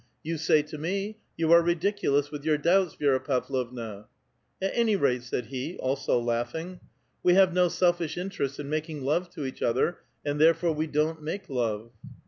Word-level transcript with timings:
You 0.23 0.39
say 0.39 0.63
to 0.63 0.79
me,' 0.79 1.17
You 1.37 1.51
are 1.51 1.61
ridiculous 1.61 2.31
with 2.31 2.43
your 2.43 2.57
doubts, 2.57 2.95
Vi^ra 2.95 3.23
Pavlovna.'" 3.23 4.07
"At 4.59 4.71
any 4.73 4.95
rate," 4.95 5.21
said 5.21 5.45
he, 5.45 5.77
also 5.77 6.19
laughing, 6.19 6.79
''we 7.23 7.35
have 7.35 7.53
no 7.53 7.67
selfish 7.67 8.17
interest 8.17 8.59
in 8.59 8.67
making 8.67 9.03
love 9.03 9.29
to 9.35 9.45
each 9.45 9.61
other, 9.61 9.99
and 10.25 10.41
therefore, 10.41 10.71
we 10.71 10.87
don't 10.87 11.21
make 11.21 11.47
love." 11.49 11.91